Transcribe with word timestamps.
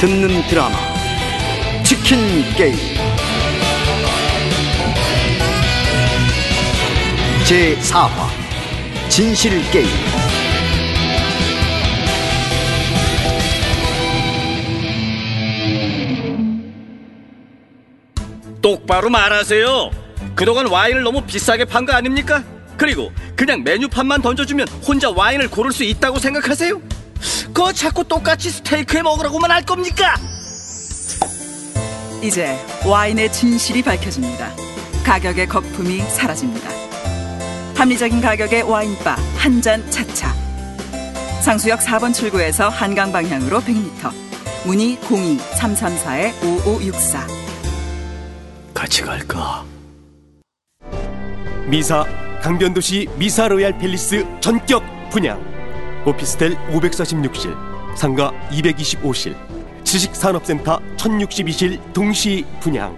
듣는 0.00 0.46
드라마 0.46 0.76
치킨 1.82 2.18
게임 2.56 2.76
제4화 7.44 8.28
진실 9.08 9.50
게임 9.70 9.88
똑바로 18.60 19.08
말하세요. 19.10 19.90
그동안 20.34 20.66
와인을 20.66 21.02
너무 21.02 21.22
비싸게 21.22 21.64
판 21.64 21.86
거 21.86 21.92
아닙니까? 21.92 22.42
그리고 22.76 23.10
그냥 23.34 23.62
메뉴판만 23.64 24.22
던져주면 24.22 24.68
혼자 24.86 25.10
와인을 25.10 25.48
고를 25.48 25.72
수 25.72 25.84
있다고 25.84 26.18
생각하세요? 26.18 26.80
그거 27.46 27.72
자꾸 27.72 28.04
똑같이 28.04 28.50
스테이크에 28.50 29.02
먹으라고만 29.02 29.50
할 29.50 29.64
겁니까? 29.64 30.14
이제 32.22 32.56
와인의 32.84 33.32
진실이 33.32 33.82
밝혀집니다. 33.82 34.52
가격의 35.04 35.48
거품이 35.48 36.00
사라집니다. 36.02 36.68
합리적인 37.76 38.20
가격의 38.20 38.62
와인바 38.62 39.16
한 39.36 39.62
잔 39.62 39.88
차차. 39.90 40.34
상수역 41.42 41.78
4번 41.80 42.12
출구에서 42.12 42.68
한강 42.68 43.12
방향으로 43.12 43.60
100m. 43.60 44.12
문의 44.66 44.96
02-334-5564. 44.98 47.18
같이 48.74 49.02
갈까? 49.02 49.64
미사 51.66 52.04
강변도시 52.42 53.08
미사 53.16 53.46
로얄 53.48 53.78
팰리스 53.78 54.24
전격 54.40 54.82
분양 55.10 55.40
오피스텔 56.08 56.56
546실 56.70 57.54
상가 57.94 58.32
225실 58.50 59.36
지식산업센터 59.84 60.80
1062실 60.96 61.92
동시 61.92 62.46
분양. 62.60 62.96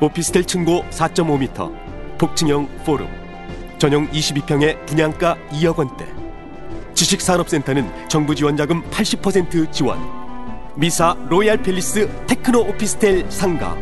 오피스텔 0.00 0.44
층고 0.44 0.84
4.5m 0.90 2.18
복층형 2.18 2.68
포럼. 2.84 3.08
전용 3.78 4.10
22평의 4.10 4.84
분양가 4.86 5.36
2억 5.50 5.76
원대. 5.76 6.04
지식산업센터는 6.94 8.08
정부 8.08 8.34
지원 8.34 8.56
자금 8.56 8.82
80% 8.90 9.70
지원. 9.70 10.00
미사 10.74 11.16
로얄 11.28 11.58
팰리스 11.58 12.10
테크노 12.26 12.62
오피스텔 12.62 13.30
상가. 13.30 13.76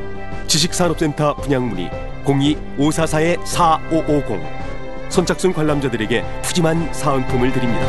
지식산업센터 0.48 1.34
분양 1.36 1.66
문의 1.68 1.90
02-544-4550 2.26 4.66
선착순 5.08 5.54
관람자들에게 5.54 6.42
푸짐한 6.42 6.92
사은품을 6.92 7.52
드립니다. 7.52 7.86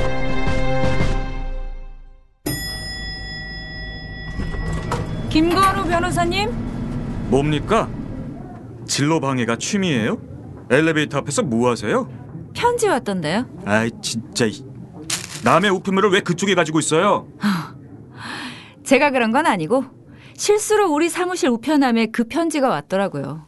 김건우 5.42 5.84
변호사님? 5.88 6.50
뭡니까? 7.30 7.88
진로 8.88 9.20
방해가 9.20 9.58
취미예요? 9.58 10.18
엘리베이터 10.72 11.20
앞에서 11.20 11.44
뭐 11.44 11.70
하세요? 11.70 12.10
편지 12.56 12.88
왔던데요? 12.88 13.48
아이 13.64 13.92
진짜 14.02 14.46
이- 14.48 14.66
남의 15.44 15.70
우편물을 15.70 16.10
왜 16.10 16.22
그쪽에 16.22 16.56
가지고 16.56 16.80
있어요? 16.80 17.28
제가 18.84 19.12
그런 19.12 19.32
건 19.32 19.46
아니고 19.46 19.86
실수로 20.36 20.92
우리 20.92 21.08
사무실 21.08 21.50
우편함에 21.50 22.08
그 22.08 22.24
편지가 22.24 22.68
왔더라고요. 22.68 23.46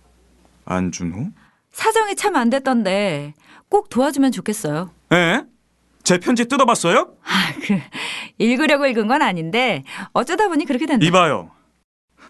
안준호? 0.65 1.29
사정이 1.71 2.15
참 2.15 2.35
안 2.35 2.51
됐던데 2.51 3.33
꼭 3.67 3.89
도와주면 3.89 4.31
좋겠어요. 4.31 4.91
에? 5.11 5.41
제 6.03 6.19
편지 6.19 6.45
뜯어봤어요? 6.45 7.15
아, 7.23 7.53
그 7.65 7.79
읽으려고 8.37 8.85
읽은 8.85 9.07
건 9.07 9.23
아닌데 9.23 9.83
어쩌다 10.13 10.47
보니 10.49 10.65
그렇게 10.65 10.85
됐네. 10.85 11.03
이봐요. 11.07 11.49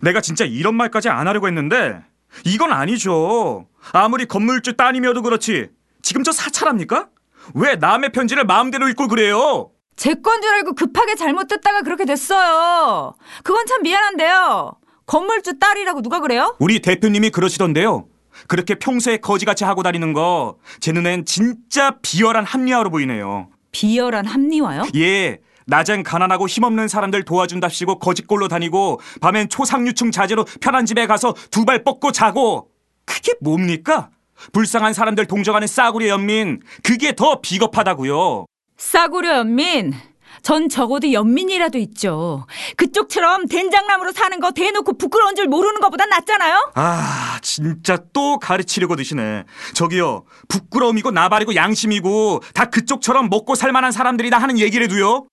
내가 0.02 0.22
진짜 0.22 0.46
이런 0.46 0.76
말까지 0.76 1.10
안 1.10 1.28
하려고 1.28 1.48
했는데 1.48 2.02
이건 2.46 2.72
아니죠. 2.72 3.68
아무리 3.92 4.26
건물주 4.26 4.78
따님이어도 4.78 5.22
그렇지. 5.22 5.70
지금 6.02 6.24
저 6.24 6.32
사찰합니까? 6.32 7.10
왜 7.56 7.76
남의 7.76 8.12
편지를 8.12 8.46
마음대로 8.46 8.88
읽고 8.90 9.08
그래요? 9.08 9.72
제 9.96 10.14
건 10.14 10.42
줄 10.42 10.54
알고 10.54 10.74
급하게 10.76 11.16
잘못 11.16 11.48
뜯다가 11.48 11.82
그렇게 11.82 12.06
됐어요. 12.06 13.16
그건 13.44 13.66
참 13.66 13.82
미안한데요. 13.82 14.74
건물주 15.06 15.60
딸이라고 15.60 16.02
누가 16.02 16.20
그래요? 16.22 16.56
우리 16.60 16.80
대표님이 16.80 17.32
그러시던데요. 17.32 18.06
그렇게 18.48 18.76
평소에 18.76 19.18
거지같이 19.18 19.64
하고 19.66 19.84
다니는 19.84 20.14
거 20.14 20.58
제 20.80 20.92
눈엔 20.94 21.26
진짜 21.26 21.98
비열한 22.02 22.46
합리화로 22.46 22.90
보이네요. 22.92 23.50
비열한 23.72 24.26
합리화요? 24.26 24.84
예, 24.96 25.40
낮엔 25.70 26.04
가난하고 26.04 26.48
힘없는 26.48 26.88
사람들 26.88 27.24
도와준답시고 27.24 28.00
거짓골로 28.00 28.48
다니고 28.48 29.00
밤엔 29.22 29.50
초상류층 29.50 30.12
자제로 30.12 30.46
편한 30.60 30.86
집에 30.86 31.06
가서 31.08 31.34
두 31.52 31.66
발 31.66 31.84
뻗고 31.84 32.12
자고 32.12 32.70
그게 33.06 33.34
뭡니까? 33.42 34.10
불쌍한 34.54 34.94
사람들 34.94 35.26
동정하는 35.28 35.68
싸구려 35.68 36.08
연민 36.08 36.62
그게 36.84 37.14
더 37.16 37.42
비겁하다고요. 37.42 38.46
싸구려 38.78 39.38
연민. 39.40 39.94
전 40.42 40.70
적어도 40.70 41.12
연민이라도 41.12 41.78
있죠. 41.80 42.46
그쪽처럼 42.78 43.48
된장남으로 43.48 44.12
사는 44.12 44.40
거 44.40 44.52
대놓고 44.52 44.98
부끄러운 44.98 45.36
줄 45.36 45.48
모르는 45.48 45.82
것보단 45.82 46.10
낫잖아요? 46.10 46.72
아, 46.76 47.40
진짜 47.42 47.98
또 48.14 48.40
가르치려고 48.40 48.96
드시네. 48.96 49.46
저기요, 49.74 50.26
부끄러움이고 50.48 51.12
나발이고 51.12 51.56
양심이고 51.56 52.42
다 52.54 52.66
그쪽처럼 52.66 53.30
먹고 53.30 53.56
살만한 53.56 53.92
사람들이다 53.92 54.38
하는 54.38 54.60
얘기래도요. 54.60 55.28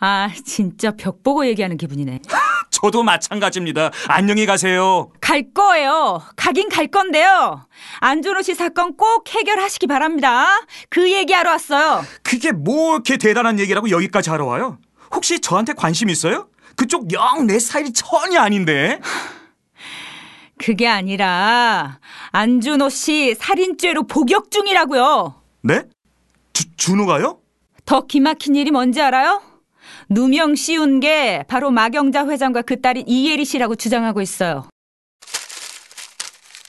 아, 0.00 0.30
진짜 0.44 0.92
벽 0.92 1.22
보고 1.22 1.44
얘기하는 1.46 1.76
기분이네. 1.76 2.20
저도 2.80 3.02
마찬가지입니다. 3.02 3.90
안녕히 4.06 4.46
가세요. 4.46 5.10
갈 5.20 5.52
거예요. 5.52 6.22
가긴 6.36 6.68
갈 6.68 6.86
건데요. 6.86 7.66
안준호 8.00 8.42
씨 8.42 8.54
사건 8.54 8.96
꼭 8.96 9.28
해결하시기 9.28 9.86
바랍니다. 9.88 10.46
그 10.88 11.10
얘기하러 11.10 11.50
왔어요. 11.50 12.04
그게 12.22 12.52
뭐 12.52 12.94
이렇게 12.94 13.16
대단한 13.16 13.58
얘기라고 13.58 13.90
여기까지 13.90 14.30
하러 14.30 14.46
와요? 14.46 14.78
혹시 15.12 15.40
저한테 15.40 15.72
관심 15.72 16.08
있어요? 16.08 16.48
그쪽 16.76 17.12
영 17.12 17.46
내 17.46 17.58
스타일이 17.58 17.92
전혀 17.92 18.40
아닌데. 18.40 19.00
그게 20.64 20.86
아니라 20.86 21.98
안준호 22.30 22.90
씨 22.90 23.34
살인죄로 23.34 24.04
복역 24.06 24.50
중이라고요. 24.52 25.34
네? 25.62 25.82
주, 26.52 26.64
준호가요? 26.76 27.38
더 27.84 28.06
기막힌 28.06 28.54
일이 28.54 28.70
뭔지 28.70 29.00
알아요? 29.00 29.40
누명 30.08 30.54
씌운 30.54 31.00
게 31.00 31.44
바로 31.48 31.70
마경자 31.70 32.26
회장과 32.26 32.62
그 32.62 32.80
딸인 32.80 33.04
이예리 33.06 33.44
씨라고 33.44 33.74
주장하고 33.76 34.22
있어요. 34.22 34.68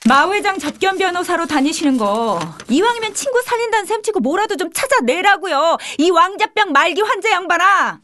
마 0.07 0.29
회장 0.31 0.57
접견 0.57 0.97
변호사로 0.97 1.45
다니시는 1.45 1.97
거 1.97 2.39
이왕이면 2.67 3.13
친구 3.13 3.41
살린다는 3.43 3.85
셈 3.85 4.01
치고 4.01 4.19
뭐라도 4.19 4.57
좀 4.57 4.71
찾아내라고요. 4.73 5.77
이 5.99 6.09
왕자병 6.09 6.71
말기 6.71 7.01
환자 7.01 7.31
양반아. 7.31 8.01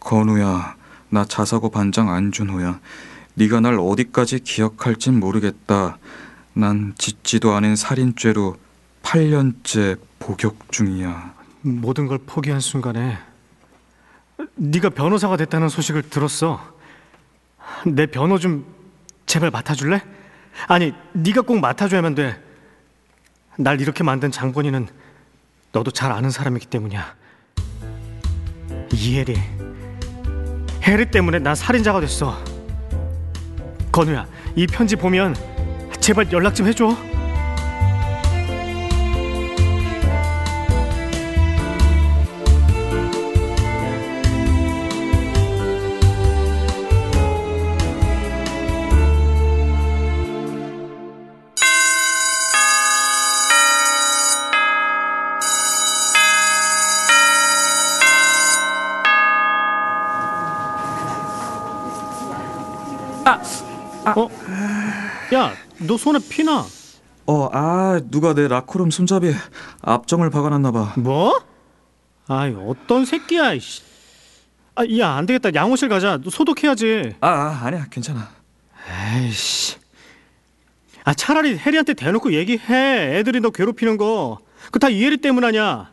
건우야, 0.00 0.76
나 1.08 1.24
자사고 1.24 1.70
반장 1.70 2.08
안준호야. 2.10 2.80
네가 3.34 3.60
날 3.60 3.78
어디까지 3.78 4.40
기억할진 4.40 5.18
모르겠다. 5.18 5.98
난 6.54 6.94
짓지도 6.98 7.52
않은 7.54 7.76
살인죄로 7.76 8.56
8년째 9.02 9.98
복역 10.18 10.70
중이야. 10.70 11.41
모든 11.62 12.06
걸 12.06 12.18
포기한 12.18 12.60
순간에 12.60 13.18
네가 14.56 14.90
변호사가 14.90 15.36
됐다는 15.36 15.68
소식을 15.68 16.10
들었어. 16.10 16.60
내 17.86 18.06
변호 18.06 18.38
좀 18.38 18.66
제발 19.26 19.50
맡아줄래? 19.50 20.02
아니, 20.68 20.92
네가 21.12 21.42
꼭 21.42 21.60
맡아줘야만 21.60 22.14
돼. 22.14 22.42
날 23.56 23.80
이렇게 23.80 24.02
만든 24.02 24.30
장본인은 24.30 24.88
너도 25.72 25.90
잘 25.90 26.12
아는 26.12 26.30
사람이기 26.30 26.66
때문이야. 26.66 27.14
이혜리, 28.92 29.36
해리 30.82 31.10
때문에 31.10 31.38
난 31.38 31.54
살인자가 31.54 32.00
됐어. 32.00 32.42
건우야, 33.90 34.26
이 34.56 34.66
편지 34.66 34.96
보면 34.96 35.34
제발 36.00 36.30
연락 36.32 36.54
좀 36.54 36.66
해줘. 36.66 37.11
어? 63.26 64.28
야, 65.34 65.52
너 65.78 65.96
손에 65.96 66.18
피나? 66.28 66.64
어, 67.26 67.48
아, 67.52 68.00
누가 68.10 68.34
내 68.34 68.48
라코롬 68.48 68.90
손잡이에 68.90 69.34
앞정을 69.80 70.30
박아놨나 70.30 70.72
봐. 70.72 70.94
뭐? 70.96 71.40
아이, 72.26 72.54
어떤 72.66 73.04
새끼야, 73.04 73.52
이씨. 73.54 73.82
아, 74.74 74.82
야, 74.98 75.10
안 75.12 75.26
되겠다. 75.26 75.50
양호실 75.54 75.88
가자. 75.88 76.18
너 76.22 76.30
소독해야지. 76.30 77.14
아, 77.20 77.28
아 77.28 77.60
아니야 77.66 77.86
괜찮아. 77.90 78.28
에이씨. 79.16 79.76
아, 81.04 81.14
차라리 81.14 81.56
혜리한테 81.58 81.94
대놓고 81.94 82.32
얘기해. 82.32 83.18
애들이 83.18 83.40
너 83.40 83.50
괴롭히는 83.50 83.96
거. 83.98 84.38
그 84.70 84.78
다 84.78 84.88
이혜리 84.88 85.18
때문 85.18 85.44
아냐. 85.44 85.90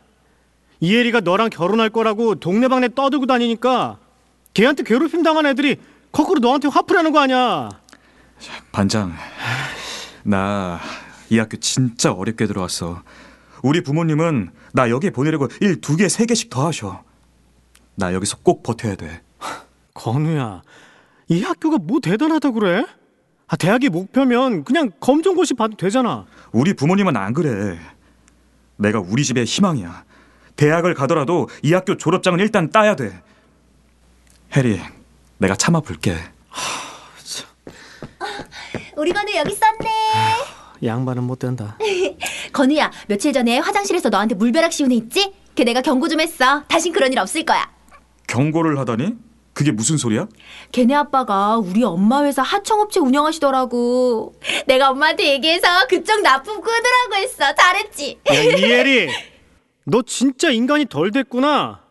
이혜리가 0.79 1.19
너랑 1.21 1.49
결혼할 1.49 1.89
거라고 1.89 2.35
동네방네 2.35 2.89
떠들고 2.95 3.25
다니니까 3.25 3.97
걔한테 4.53 4.83
괴롭힘 4.83 5.23
당한 5.23 5.45
애들이 5.45 5.75
거꾸로 6.11 6.39
너한테 6.39 6.67
화풀이하는 6.67 7.11
거 7.11 7.19
아니야. 7.19 7.69
반장, 8.71 9.13
나 10.23 10.79
이 11.31 11.37
학교 11.37 11.57
진짜 11.57 12.11
어렵게 12.11 12.47
들어왔어. 12.47 13.03
우리 13.61 13.83
부모님은 13.83 14.51
나 14.73 14.89
여기 14.89 15.11
보내려고 15.11 15.47
일 15.61 15.79
두 15.79 15.95
개, 15.95 16.09
세 16.09 16.25
개씩 16.25 16.49
더 16.49 16.65
하셔. 16.67 17.03
나 17.95 18.13
여기서 18.15 18.37
꼭 18.41 18.63
버텨야 18.63 18.95
돼. 18.95 19.21
건우야, 19.93 20.63
이 21.27 21.43
학교가 21.43 21.77
뭐 21.79 21.99
대단하다 21.99 22.51
그래? 22.51 22.83
아, 23.47 23.55
대학이 23.55 23.89
목표면 23.89 24.63
그냥 24.63 24.89
검정고시 24.99 25.53
봐도 25.53 25.75
되잖아. 25.77 26.25
우리 26.51 26.73
부모님은 26.73 27.15
안 27.15 27.33
그래. 27.33 27.79
내가 28.77 28.99
우리 28.99 29.23
집의 29.23 29.45
희망이야. 29.45 30.05
대학을 30.55 30.93
가더라도 30.93 31.47
이 31.61 31.73
학교 31.73 31.95
졸업장은 31.97 32.39
일단 32.39 32.69
따야 32.71 32.95
돼. 32.95 33.21
해리, 34.55 34.79
내가 35.39 35.55
참아 35.55 35.79
볼게. 35.81 36.15
우리 38.97 39.13
건우 39.13 39.31
여기 39.35 39.53
있었네. 39.53 39.89
양반은 40.83 41.23
못 41.23 41.39
된다. 41.39 41.77
건우야, 42.51 42.91
며칠 43.07 43.31
전에 43.33 43.59
화장실에서 43.59 44.09
너한테 44.09 44.35
물벼락 44.35 44.73
씌운 44.73 44.91
애 44.91 44.95
있지? 44.95 45.33
걔 45.55 45.63
내가 45.63 45.81
경고 45.81 46.07
좀 46.09 46.19
했어. 46.19 46.63
다신 46.67 46.91
그런 46.93 47.11
일 47.13 47.19
없을 47.19 47.43
거야. 47.45 47.69
경고를 48.27 48.77
하다니? 48.79 49.13
그게 49.53 49.71
무슨 49.71 49.97
소리야? 49.97 50.27
걔네 50.71 50.93
아빠가 50.95 51.57
우리 51.57 51.83
엄마 51.83 52.23
회사 52.23 52.41
하청업체 52.41 52.99
운영하시더라고. 53.01 54.35
내가 54.67 54.89
엄마한테 54.91 55.27
얘기해서 55.33 55.67
그쪽 55.89 56.21
납품 56.21 56.61
끊으라고 56.61 57.15
했어. 57.15 57.53
잘했지? 57.55 58.19
야, 58.29 58.33
이혜리, 58.41 59.09
너 59.85 60.01
진짜 60.03 60.49
인간이 60.49 60.85
덜 60.85 61.11
됐구나. 61.11 61.81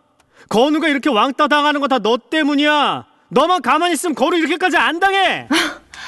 건우가 0.49 0.89
이렇게 0.89 1.11
왕따 1.11 1.49
당하는 1.49 1.81
거 1.81 1.89
다 1.89 1.99
너 1.99 2.17
때문이야. 2.17 3.05
너만 3.29 3.63
가만히 3.63 3.95
있으면 3.95 4.15
건우 4.15 4.37
이렇게까지 4.37 4.77
안 4.77 5.01
당해. 5.01 5.49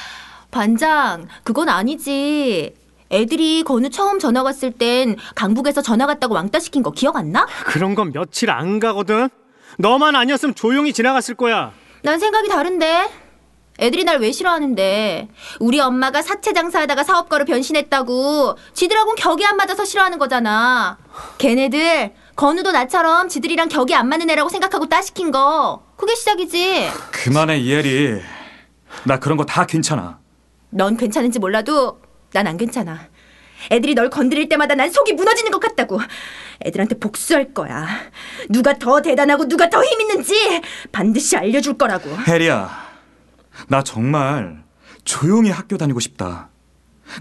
반장, 0.51 1.27
그건 1.43 1.69
아니지. 1.69 2.73
애들이 3.11 3.63
건우 3.63 3.89
처음 3.89 4.19
전화 4.19 4.41
왔을 4.41 4.71
땐 4.71 5.17
강북에서 5.35 5.81
전화 5.81 6.07
갔다고 6.07 6.33
왕따 6.35 6.59
시킨 6.59 6.81
거 6.81 6.91
기억 6.91 7.17
안 7.17 7.31
나? 7.31 7.45
그런 7.65 7.93
건 7.95 8.11
며칠 8.11 8.49
안 8.49 8.79
가거든. 8.79 9.29
너만 9.77 10.15
아니었으면 10.15 10.55
조용히 10.55 10.93
지나갔을 10.93 11.35
거야. 11.35 11.71
난 12.03 12.19
생각이 12.19 12.47
다른데. 12.49 13.09
애들이 13.79 14.03
날 14.03 14.17
왜 14.19 14.31
싫어하는데? 14.31 15.29
우리 15.59 15.79
엄마가 15.79 16.21
사채 16.21 16.53
장사하다가 16.53 17.03
사업가로 17.03 17.45
변신했다고 17.45 18.55
지들하고는 18.73 19.15
격이 19.15 19.45
안 19.45 19.57
맞아서 19.57 19.85
싫어하는 19.85 20.19
거잖아. 20.19 20.97
걔네들 21.37 22.13
건우도 22.35 22.71
나처럼 22.73 23.27
지들이랑 23.27 23.69
격이 23.69 23.95
안 23.95 24.07
맞는 24.09 24.29
애라고 24.29 24.49
생각하고 24.49 24.87
따시킨 24.87 25.31
거. 25.31 25.83
그게 26.01 26.15
시작이지. 26.15 26.89
그만해 27.11 27.59
이혜리. 27.59 28.19
나 29.05 29.19
그런 29.19 29.37
거 29.37 29.45
다 29.45 29.65
괜찮아. 29.67 30.19
넌 30.71 30.97
괜찮은지 30.97 31.37
몰라도 31.37 32.01
난 32.33 32.47
안 32.47 32.57
괜찮아. 32.57 33.07
애들이 33.69 33.93
널 33.93 34.09
건드릴 34.09 34.49
때마다 34.49 34.73
난 34.73 34.89
속이 34.89 35.13
무너지는 35.13 35.51
것 35.51 35.59
같다고. 35.59 35.99
애들한테 36.65 36.97
복수할 36.97 37.53
거야. 37.53 37.87
누가 38.49 38.73
더 38.79 39.01
대단하고 39.03 39.47
누가 39.47 39.69
더 39.69 39.79
힘 39.83 40.01
있는지 40.01 40.33
반드시 40.91 41.37
알려줄 41.37 41.77
거라고. 41.77 42.09
해리야, 42.27 42.69
나 43.67 43.83
정말 43.83 44.63
조용히 45.03 45.51
학교 45.51 45.77
다니고 45.77 45.99
싶다. 45.99 46.49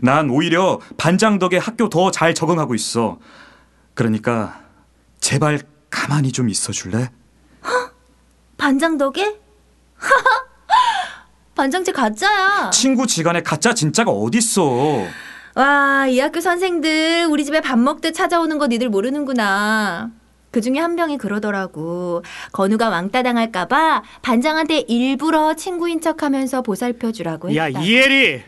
난 0.01 0.31
오히려 0.31 0.81
반장 0.97 1.39
덕에 1.39 1.59
학교 1.59 1.91
더 1.91 2.11
잘 2.11 2.33
적응하고 2.35 2.75
있어. 2.75 3.19
그러니까 3.93 4.63
제발 5.21 5.61
가만히 5.91 6.33
좀 6.33 6.49
있어 6.49 6.73
줄래? 6.73 7.11
반장 8.61 8.99
덕에? 8.99 9.39
반장제 11.57 11.93
가짜야. 11.93 12.71
친구 12.71 13.07
지간에 13.07 13.43
가짜 13.43 13.73
진짜가 13.75 14.11
어딨어. 14.11 15.05
와, 15.57 16.07
이 16.07 16.21
학교 16.21 16.41
선생들 16.41 17.27
우리 17.31 17.45
집에 17.45 17.61
밥 17.61 17.79
먹듯 17.79 18.15
찾아오는 18.15 18.59
거 18.59 18.67
니들 18.67 18.89
모르는구나. 18.91 20.11
그 20.51 20.61
중에 20.61 20.79
한 20.79 20.95
명이 20.95 21.17
그러더라고. 21.19 22.23
건우가 22.53 22.89
왕따 22.91 23.23
당할까봐 23.23 24.03
반장한테 24.23 24.81
일부러 24.89 25.55
친구인 25.55 26.01
척 26.01 26.23
하면서 26.23 26.61
보살펴 26.63 27.13
주라고 27.13 27.55
야, 27.57 27.65
했다. 27.65 27.81
이혜리. 27.81 28.43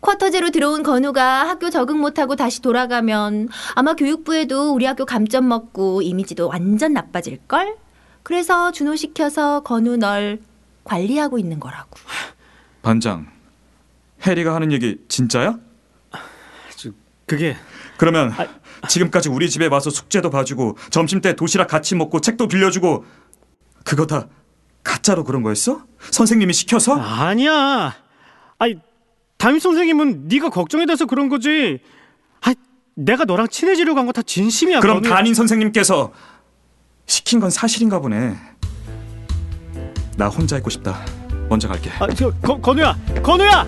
쿼터제로 0.00 0.50
들어온 0.50 0.82
건우가 0.82 1.46
학교 1.48 1.68
적응 1.68 2.00
못하고 2.00 2.34
다시 2.34 2.62
돌아가면 2.62 3.48
아마 3.74 3.92
교육부에도 3.94 4.72
우리 4.72 4.86
학교 4.86 5.04
감점 5.04 5.48
먹고 5.48 6.00
이미지도 6.00 6.48
완전 6.48 6.94
나빠질걸? 6.94 7.76
그래서 8.22 8.70
준호시켜서 8.72 9.62
건우 9.62 9.96
널 9.96 10.40
관리하고 10.84 11.38
있는 11.38 11.60
거라고. 11.60 11.90
반장, 12.82 13.26
해리가 14.26 14.54
하는 14.54 14.72
얘기 14.72 14.98
진짜야? 15.08 15.58
그게 17.26 17.56
그러면 17.96 18.32
지금까지 18.88 19.28
우리 19.28 19.48
집에 19.48 19.66
와서 19.66 19.88
숙제도 19.88 20.30
봐주고 20.30 20.76
점심 20.90 21.20
때 21.20 21.36
도시락 21.36 21.68
같이 21.68 21.94
먹고 21.94 22.20
책도 22.20 22.48
빌려주고 22.48 23.04
그거 23.84 24.06
다 24.06 24.26
가짜로 24.82 25.22
그런 25.22 25.42
거였어? 25.42 25.84
선생님이 26.10 26.52
시켜서? 26.52 26.96
아니야. 26.98 27.94
아니, 28.58 28.80
담임 29.36 29.60
선생님은 29.60 30.26
네가 30.26 30.50
걱정이 30.50 30.86
돼서 30.86 31.06
그런 31.06 31.28
거지. 31.28 31.78
아, 32.40 32.52
내가 32.96 33.24
너랑 33.26 33.46
친해지려고 33.48 34.00
한 34.00 34.06
거 34.06 34.12
다 34.12 34.22
진심이야. 34.22 34.80
그럼 34.80 35.02
건우야. 35.02 35.14
담임 35.14 35.32
선생님께서 35.32 36.12
시킨 37.10 37.40
건 37.40 37.50
사실인가 37.50 37.98
보네. 37.98 38.36
나 40.16 40.28
혼자 40.28 40.56
있고 40.58 40.70
싶다. 40.70 41.04
먼저 41.48 41.66
갈게. 41.66 41.90
아, 41.98 42.06
저, 42.14 42.30
거, 42.40 42.60
건우야, 42.60 42.96
건우야. 43.20 43.66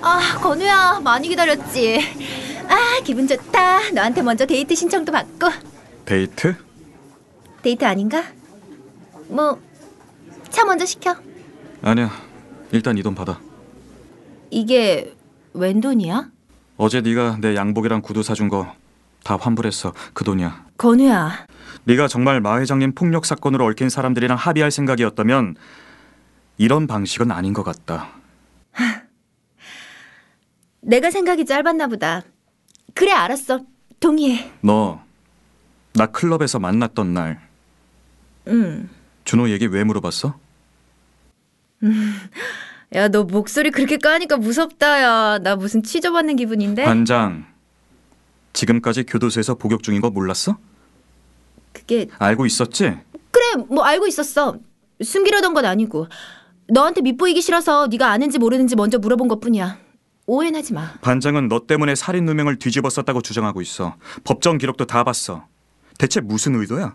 아, 0.00 0.38
건우야, 0.40 0.98
많이 1.04 1.28
기다렸지. 1.28 2.35
아, 2.68 3.00
기분 3.04 3.26
좋다. 3.26 3.90
너한테 3.92 4.22
먼저 4.22 4.44
데이트 4.46 4.74
신청도 4.74 5.12
받고. 5.12 5.48
데이트? 6.04 6.54
데이트 7.62 7.84
아닌가? 7.84 8.24
뭐, 9.28 9.60
차 10.50 10.64
먼저 10.64 10.84
시켜. 10.84 11.16
아니야. 11.82 12.10
일단 12.72 12.96
이 12.98 13.02
돈 13.02 13.14
받아. 13.14 13.40
이게 14.50 15.14
웬 15.52 15.80
돈이야? 15.80 16.28
어제 16.76 17.00
네가 17.00 17.38
내 17.40 17.54
양복이랑 17.56 18.02
구두 18.02 18.22
사준 18.22 18.48
거 18.48 18.74
다 19.24 19.36
환불했어. 19.36 19.92
그 20.12 20.22
돈이야. 20.22 20.66
건우야, 20.78 21.46
네가 21.82 22.06
정말 22.06 22.40
마 22.40 22.60
회장님 22.60 22.94
폭력 22.94 23.26
사건으로 23.26 23.64
얽힌 23.66 23.88
사람들이랑 23.88 24.36
합의할 24.38 24.70
생각이었다면 24.70 25.56
이런 26.58 26.86
방식은 26.86 27.32
아닌 27.32 27.52
것 27.52 27.64
같다. 27.64 28.10
내가 30.80 31.10
생각이 31.10 31.44
짧았나 31.44 31.88
보다. 31.88 32.22
그래, 32.96 33.12
알았어. 33.12 33.60
동의해. 34.00 34.50
너 34.62 35.04
나 35.96 36.04
클럽에서 36.04 36.58
만났던 36.58 37.14
날 37.14 37.40
응. 38.48 38.90
준호 39.24 39.48
얘기 39.48 39.64
왜 39.66 39.82
물어봤어? 39.82 40.38
야, 42.94 43.08
너 43.08 43.24
목소리 43.24 43.70
그렇게 43.70 43.96
까니까 43.96 44.36
무섭다, 44.36 45.00
야. 45.02 45.38
나 45.38 45.56
무슨 45.56 45.82
취조받는 45.82 46.36
기분인데? 46.36 46.84
반장 46.84 47.46
지금까지 48.52 49.04
교도소에서 49.04 49.54
복역 49.54 49.82
중인 49.82 50.02
거 50.02 50.10
몰랐어? 50.10 50.58
그게, 51.72 52.08
알고 52.18 52.44
있었지? 52.44 52.98
그래, 53.30 53.64
뭐 53.70 53.82
알고 53.84 54.06
있었어. 54.06 54.56
숨기려던 55.02 55.54
건 55.54 55.64
아니고. 55.64 56.08
너한테 56.68 57.00
밉보이기 57.00 57.40
싫어서 57.40 57.86
네가 57.86 58.10
아는지 58.10 58.38
모르는지 58.38 58.76
먼저 58.76 58.98
물어본 58.98 59.28
것 59.28 59.40
뿐이야. 59.40 59.78
오해는 60.26 60.58
하지 60.58 60.72
마. 60.72 60.92
반장은 61.02 61.48
너 61.48 61.66
때문에 61.66 61.94
살인 61.94 62.24
누명을 62.24 62.58
뒤집어 62.58 62.90
썼다고 62.90 63.22
주장하고 63.22 63.60
있어. 63.62 63.96
법정 64.24 64.58
기록도 64.58 64.86
다 64.86 65.04
봤어. 65.04 65.46
대체 65.98 66.20
무슨 66.20 66.54
의도야? 66.60 66.94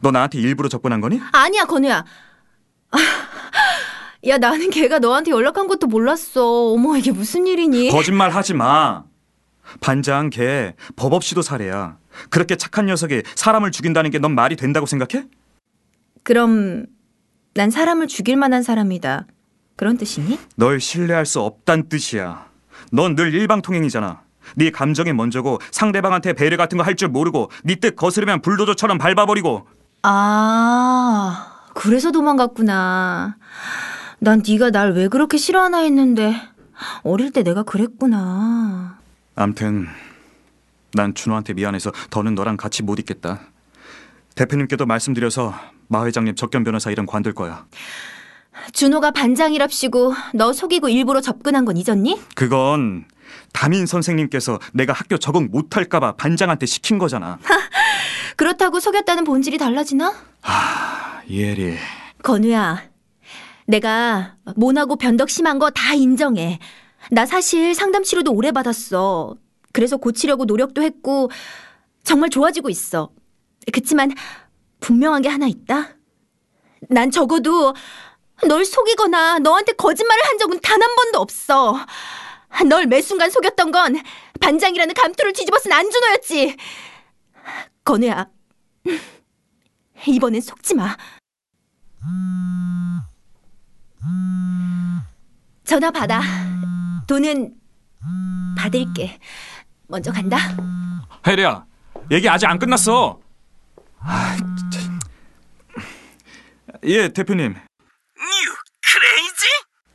너 0.00 0.10
나한테 0.10 0.38
일부러 0.38 0.68
접근한 0.68 1.00
거니? 1.00 1.20
아니야, 1.32 1.64
건우야. 1.64 2.04
야, 4.26 4.38
나는 4.38 4.70
걔가 4.70 4.98
너한테 4.98 5.30
연락한 5.30 5.66
것도 5.68 5.86
몰랐어. 5.86 6.72
어머, 6.72 6.96
이게 6.96 7.12
무슨 7.12 7.46
일이니? 7.46 7.90
거짓말 7.90 8.30
하지 8.30 8.54
마. 8.54 9.04
반장 9.80 10.28
걔 10.30 10.74
법 10.96 11.12
없이도 11.12 11.40
살해야. 11.42 11.98
그렇게 12.30 12.56
착한 12.56 12.86
녀석이 12.86 13.22
사람을 13.34 13.70
죽인다는 13.70 14.10
게 14.10 14.18
넌 14.18 14.34
말이 14.34 14.56
된다고 14.56 14.86
생각해? 14.86 15.26
그럼 16.24 16.86
난 17.54 17.70
사람을 17.70 18.06
죽일 18.08 18.36
만한 18.36 18.62
사람이다. 18.62 19.26
그런 19.76 19.96
뜻이니? 19.96 20.38
널 20.56 20.78
신뢰할 20.80 21.26
수 21.26 21.40
없단 21.40 21.88
뜻이야. 21.88 22.46
넌 22.90 23.14
늘 23.14 23.32
일방통행이잖아. 23.34 24.20
네 24.56 24.70
감정이 24.70 25.12
먼저고 25.12 25.60
상대방한테 25.70 26.32
배려 26.32 26.56
같은 26.56 26.76
거 26.78 26.84
할 26.84 26.96
줄 26.96 27.08
모르고 27.08 27.50
네 27.64 27.76
뜻 27.76 27.94
거스르면 27.96 28.42
불도저처럼 28.42 28.98
밟아버리고 28.98 29.66
아, 30.02 31.46
그래서 31.74 32.10
도망갔구나. 32.10 33.36
난 34.18 34.42
네가 34.46 34.70
날 34.70 34.92
왜 34.92 35.08
그렇게 35.08 35.36
싫어하나 35.36 35.78
했는데 35.78 36.34
어릴 37.02 37.32
때 37.32 37.42
내가 37.42 37.62
그랬구나. 37.62 38.98
암튼 39.36 39.86
난 40.94 41.14
준호한테 41.14 41.54
미안해서 41.54 41.92
더는 42.10 42.34
너랑 42.34 42.56
같이 42.56 42.82
못 42.82 42.98
있겠다. 42.98 43.40
대표님께도 44.34 44.86
말씀드려서 44.86 45.54
마 45.88 46.04
회장님 46.04 46.34
적견 46.34 46.64
변호사 46.64 46.90
이름 46.90 47.06
관둘 47.06 47.32
거야. 47.34 47.64
준호가 48.72 49.10
반장이랍시고 49.12 50.14
너 50.34 50.52
속이고 50.52 50.88
일부러 50.88 51.20
접근한 51.20 51.64
건 51.64 51.76
잊었니? 51.76 52.20
그건 52.34 53.04
담임 53.52 53.86
선생님께서 53.86 54.58
내가 54.72 54.92
학교 54.92 55.16
적응 55.18 55.48
못할까봐 55.50 56.12
반장한테 56.16 56.66
시킨 56.66 56.98
거잖아. 56.98 57.38
그렇다고 58.36 58.80
속였다는 58.80 59.24
본질이 59.24 59.58
달라지나? 59.58 60.12
이혜리. 61.26 61.76
건우야, 62.22 62.82
내가 63.66 64.36
모나고 64.56 64.96
변덕 64.96 65.30
심한 65.30 65.58
거 65.58 65.70
다 65.70 65.94
인정해. 65.94 66.58
나 67.10 67.26
사실 67.26 67.74
상담 67.74 68.04
치료도 68.04 68.32
오래 68.32 68.52
받았어. 68.52 69.36
그래서 69.72 69.96
고치려고 69.96 70.44
노력도 70.44 70.82
했고 70.82 71.30
정말 72.04 72.30
좋아지고 72.30 72.68
있어. 72.70 73.10
그치만 73.72 74.12
분명한 74.80 75.22
게 75.22 75.28
하나 75.28 75.46
있다. 75.46 75.90
난 76.88 77.10
적어도 77.10 77.74
널 78.46 78.64
속이거나 78.64 79.38
너한테 79.38 79.72
거짓말을 79.72 80.24
한 80.24 80.38
적은 80.38 80.60
단 80.60 80.82
한 80.82 80.94
번도 80.96 81.20
없어. 81.20 81.76
널 82.68 82.86
매 82.86 83.00
순간 83.00 83.30
속였던 83.30 83.70
건 83.70 83.96
반장이라는 84.40 84.94
감투를 84.94 85.32
뒤집어 85.32 85.58
쓴 85.58 85.72
안준호였지. 85.72 86.56
건우야, 87.84 88.26
이번엔 90.06 90.40
속지 90.40 90.74
마. 90.74 90.96
전화 95.64 95.90
받아. 95.90 96.20
돈은 97.06 97.54
받을게. 98.58 99.18
먼저 99.86 100.10
간다. 100.12 100.36
혜리야, 101.26 101.64
얘기 102.10 102.28
아직 102.28 102.46
안 102.46 102.58
끝났어. 102.58 103.20
아. 104.00 104.36
예, 106.84 107.08
대표님. 107.08 107.54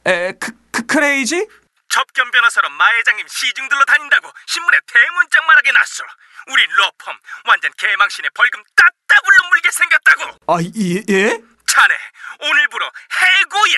에, 0.08 0.32
크, 0.40 0.52
크, 0.72 0.86
crazy? 0.86 1.48
접견 1.90 2.32
변호사로 2.32 2.70
마 2.70 2.94
회장님 2.94 3.28
시중들로 3.28 3.84
다닌다고 3.86 4.32
신문에 4.46 4.78
대문짝만하게 4.88 5.72
났어. 5.74 6.04
우리 6.48 6.66
로펌 6.78 7.12
완전 7.48 7.72
개망신에 7.78 8.30
벌금 8.34 8.64
따따블로 8.76 9.50
물게 9.50 9.72
생겼다고. 9.72 10.38
아, 10.48 10.58
예, 10.62 11.04
예? 11.10 11.42
자네 11.66 11.96
오늘부로 12.42 12.86
해고야. 12.86 13.74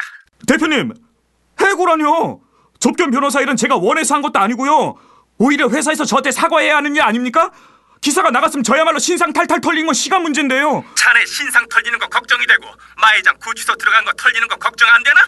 대표님, 0.47 0.93
해고라뇨. 1.59 2.41
접견 2.79 3.11
변호사 3.11 3.41
일은 3.41 3.55
제가 3.55 3.75
원해서 3.75 4.15
한 4.15 4.21
것도 4.21 4.39
아니고요. 4.39 4.95
오히려 5.37 5.69
회사에서 5.69 6.05
저한테 6.05 6.31
사과해야 6.31 6.77
하는 6.77 6.95
일 6.95 7.01
아닙니까? 7.01 7.51
기사가 8.01 8.29
나갔으면 8.31 8.63
저야말로 8.63 8.99
신상 8.99 9.33
탈탈 9.33 9.61
털린 9.61 9.85
건 9.85 9.93
시간 9.93 10.21
문제인데요. 10.21 10.85
자네 10.95 11.25
신상 11.25 11.67
털리는 11.69 11.97
거 11.99 12.07
걱정이 12.07 12.45
되고 12.45 12.65
마 12.97 13.13
회장 13.13 13.37
구치소 13.39 13.75
들어간 13.75 14.05
거 14.05 14.13
털리는 14.13 14.47
거 14.47 14.55
걱정 14.55 14.87
안 14.89 15.03
되나? 15.03 15.25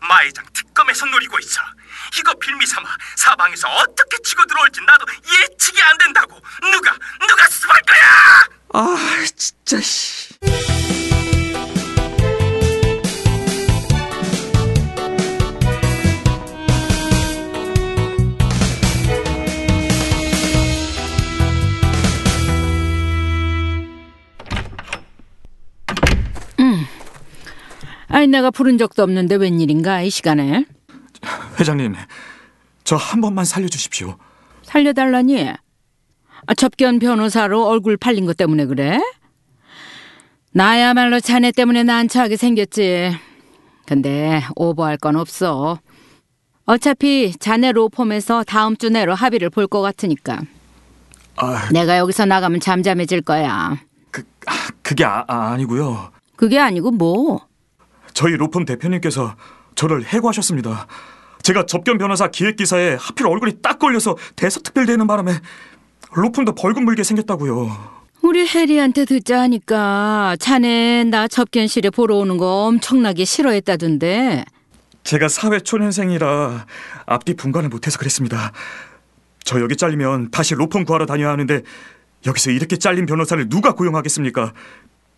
마 0.00 0.22
회장 0.22 0.44
특검에서 0.52 1.06
노리고 1.06 1.38
있어. 1.40 1.60
이거 2.18 2.34
빌미 2.34 2.66
삼아 2.66 2.88
사방에서 3.16 3.68
어떻게 3.68 4.16
치고 4.22 4.44
들어올지 4.46 4.80
나도 4.86 5.06
예측이 5.40 5.82
안 5.82 5.98
된다고. 5.98 6.40
누가 6.60 6.96
누가 7.26 7.46
수습할 7.48 7.80
거야? 7.82 8.48
아, 8.74 9.24
진짜 9.34 9.80
씨. 9.80 10.34
아니 28.08 28.26
내가 28.26 28.50
부른 28.50 28.78
적도 28.78 29.02
없는데 29.02 29.36
웬일인가 29.36 30.02
이 30.02 30.10
시간에? 30.10 30.64
회장님, 31.58 31.94
저 32.84 32.96
한 32.96 33.20
번만 33.20 33.44
살려주십시오. 33.44 34.16
살려달라니? 34.62 35.50
아, 36.46 36.54
접견 36.54 36.98
변호사로 36.98 37.66
얼굴 37.66 37.96
팔린 37.96 38.24
것 38.26 38.36
때문에 38.36 38.66
그래? 38.66 39.00
나야말로 40.52 41.20
자네 41.20 41.52
때문에 41.52 41.82
난처하게 41.82 42.36
생겼지. 42.36 43.16
근데 43.86 44.42
오버할 44.56 44.96
건 44.98 45.16
없어. 45.16 45.78
어차피 46.64 47.32
자네 47.38 47.72
로펌에서 47.72 48.44
다음 48.44 48.76
주 48.76 48.88
내로 48.90 49.14
합의를 49.14 49.50
볼 49.50 49.66
것 49.68 49.80
같으니까. 49.82 50.40
아, 51.36 51.68
내가 51.72 51.98
여기서 51.98 52.24
나가면 52.26 52.60
잠잠해질 52.60 53.22
거야. 53.22 53.78
그, 54.10 54.22
아, 54.46 54.52
그게 54.82 55.04
아, 55.04 55.24
아, 55.28 55.50
아니고요. 55.52 56.10
그게 56.36 56.58
아니고 56.58 56.90
뭐 56.92 57.46
저희 58.18 58.32
로펌 58.32 58.64
대표님께서 58.64 59.36
저를 59.76 60.02
해고하셨습니다. 60.02 60.88
제가 61.44 61.66
접견 61.66 61.98
변호사 61.98 62.26
기획 62.26 62.56
기사에 62.56 62.96
하필 62.98 63.28
얼굴이 63.28 63.62
딱 63.62 63.78
걸려서 63.78 64.16
대서특별되는 64.34 65.06
바람에 65.06 65.38
로펌도 66.14 66.56
벌금 66.56 66.84
물게 66.84 67.04
생겼다고요. 67.04 67.70
우리 68.22 68.44
해리한테 68.44 69.04
듣자 69.04 69.42
하니까 69.42 70.36
자네 70.40 71.04
나 71.04 71.28
접견실에 71.28 71.90
보러 71.90 72.16
오는 72.16 72.38
거 72.38 72.64
엄청나게 72.64 73.24
싫어했다던데 73.24 74.44
제가 75.04 75.28
사회 75.28 75.60
초년생이라 75.60 76.66
앞뒤 77.06 77.34
분간을 77.34 77.68
못해서 77.68 78.00
그랬습니다. 78.00 78.50
저 79.44 79.60
여기 79.60 79.76
잘리면 79.76 80.32
다시 80.32 80.56
로펌 80.56 80.84
구하러 80.86 81.06
다녀야 81.06 81.30
하는데 81.30 81.62
여기서 82.26 82.50
이렇게 82.50 82.78
잘린 82.78 83.06
변호사를 83.06 83.48
누가 83.48 83.76
고용하겠습니까? 83.76 84.54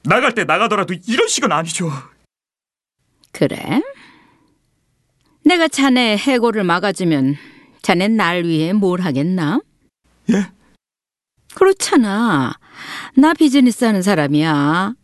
나갈 0.05 0.35
때 0.35 0.45
나가더라도 0.45 0.95
이런 1.07 1.29
식은 1.29 1.51
아니죠. 1.51 1.91
그래? 3.33 3.83
내가 5.45 5.69
자네 5.69 6.17
해고를 6.17 6.65
막아주면 6.65 7.37
자네 7.83 8.09
날 8.09 8.45
위해 8.45 8.73
뭘 8.73 9.01
하겠나? 9.01 9.61
예? 10.31 10.47
그렇잖아. 11.55 12.53
나 13.17 13.35
비즈니스 13.35 13.85
하는 13.85 14.03
사람이야. 14.03 14.95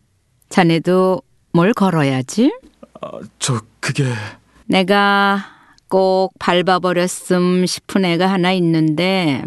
자네도 0.48 1.22
뭘 1.52 1.72
걸어야지? 1.72 2.52
아, 3.00 3.10
저 3.38 3.60
그게 3.80 4.04
내가 4.66 5.44
꼭 5.88 6.32
밟아버렸음 6.38 7.66
싶은 7.66 8.04
애가 8.04 8.26
하나 8.30 8.52
있는데 8.52 9.42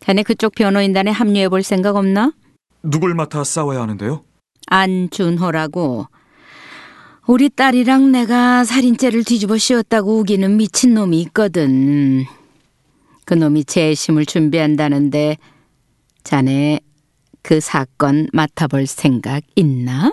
자네 0.00 0.22
그쪽 0.22 0.54
변호인단에 0.54 1.10
합류해 1.10 1.48
볼 1.48 1.62
생각 1.62 1.96
없나? 1.96 2.32
누굴 2.82 3.14
맡아 3.14 3.44
싸워야 3.44 3.80
하는데요? 3.82 4.24
안준호라고 4.66 6.06
우리 7.32 7.48
딸이랑 7.48 8.12
내가 8.12 8.62
살인죄를 8.62 9.24
뒤집어 9.24 9.56
씌웠다고 9.56 10.18
우기는 10.18 10.54
미친놈이 10.58 11.18
있거든. 11.22 12.26
그 13.24 13.32
놈이 13.32 13.64
재심을 13.64 14.26
준비한다는데 14.26 15.38
자네 16.24 16.80
그 17.40 17.58
사건 17.60 18.28
맡아볼 18.34 18.86
생각 18.86 19.44
있나? 19.56 20.12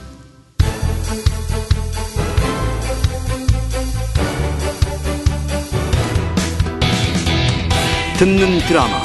듣는 8.21 8.59
드라마 8.67 9.01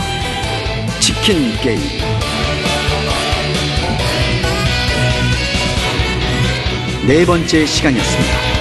치킨 1.00 1.50
게임 1.62 1.80
네 7.06 7.24
번째 7.24 7.64
시간이었습니다. 7.64 8.55